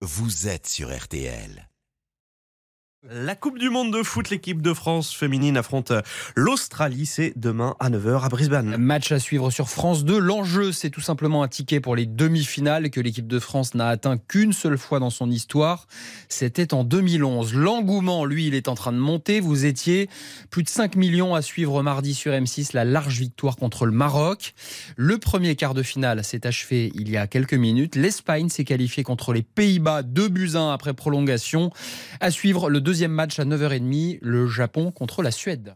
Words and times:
vous 0.00 0.46
êtes 0.46 0.68
sur 0.68 0.96
RTL. 0.96 1.67
La 3.10 3.34
Coupe 3.34 3.58
du 3.58 3.70
Monde 3.70 3.90
de 3.90 4.02
foot, 4.02 4.28
l'équipe 4.28 4.60
de 4.60 4.74
France 4.74 5.14
féminine 5.14 5.56
affronte 5.56 5.94
l'Australie. 6.36 7.06
C'est 7.06 7.32
demain 7.36 7.74
à 7.80 7.88
9h 7.88 8.22
à 8.22 8.28
Brisbane. 8.28 8.76
Match 8.76 9.12
à 9.12 9.18
suivre 9.18 9.50
sur 9.50 9.70
France 9.70 10.04
2. 10.04 10.18
L'enjeu, 10.18 10.72
c'est 10.72 10.90
tout 10.90 11.00
simplement 11.00 11.42
un 11.42 11.48
ticket 11.48 11.80
pour 11.80 11.96
les 11.96 12.04
demi-finales 12.04 12.90
que 12.90 13.00
l'équipe 13.00 13.26
de 13.26 13.38
France 13.38 13.74
n'a 13.74 13.88
atteint 13.88 14.18
qu'une 14.18 14.52
seule 14.52 14.76
fois 14.76 14.98
dans 14.98 15.08
son 15.08 15.30
histoire. 15.30 15.86
C'était 16.28 16.74
en 16.74 16.84
2011. 16.84 17.54
L'engouement, 17.54 18.26
lui, 18.26 18.48
il 18.48 18.54
est 18.54 18.68
en 18.68 18.74
train 18.74 18.92
de 18.92 18.98
monter. 18.98 19.40
Vous 19.40 19.64
étiez 19.64 20.10
plus 20.50 20.62
de 20.62 20.68
5 20.68 20.94
millions 20.94 21.34
à 21.34 21.40
suivre 21.40 21.82
mardi 21.82 22.12
sur 22.12 22.32
M6 22.32 22.74
la 22.74 22.84
large 22.84 23.18
victoire 23.18 23.56
contre 23.56 23.86
le 23.86 23.92
Maroc. 23.92 24.52
Le 24.96 25.16
premier 25.16 25.56
quart 25.56 25.72
de 25.72 25.82
finale 25.82 26.22
s'est 26.24 26.46
achevé 26.46 26.92
il 26.94 27.08
y 27.08 27.16
a 27.16 27.26
quelques 27.26 27.54
minutes. 27.54 27.96
L'Espagne 27.96 28.50
s'est 28.50 28.64
qualifiée 28.64 29.02
contre 29.02 29.32
les 29.32 29.42
Pays-Bas, 29.42 30.02
2 30.02 30.28
buts 30.28 30.50
1 30.56 30.72
après 30.74 30.92
prolongation. 30.92 31.70
À 32.20 32.30
suivre 32.30 32.68
le 32.68 32.82
deuxième 32.82 32.97
match 33.06 33.38
à 33.38 33.44
9h30, 33.44 34.18
le 34.20 34.48
Japon 34.48 34.90
contre 34.90 35.22
la 35.22 35.30
Suède. 35.30 35.74